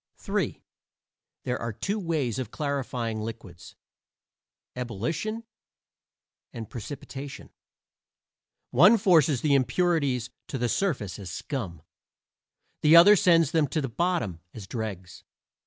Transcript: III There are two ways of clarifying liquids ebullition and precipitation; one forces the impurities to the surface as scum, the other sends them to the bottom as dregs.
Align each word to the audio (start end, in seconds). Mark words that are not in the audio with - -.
III 0.27 0.63
There 1.43 1.61
are 1.61 1.71
two 1.71 1.99
ways 1.99 2.39
of 2.39 2.49
clarifying 2.49 3.21
liquids 3.21 3.75
ebullition 4.75 5.43
and 6.51 6.67
precipitation; 6.67 7.51
one 8.71 8.97
forces 8.97 9.41
the 9.41 9.53
impurities 9.53 10.31
to 10.47 10.57
the 10.57 10.69
surface 10.69 11.19
as 11.19 11.29
scum, 11.29 11.83
the 12.81 12.95
other 12.95 13.15
sends 13.15 13.51
them 13.51 13.67
to 13.67 13.79
the 13.79 13.89
bottom 13.89 14.39
as 14.55 14.65
dregs. 14.65 15.23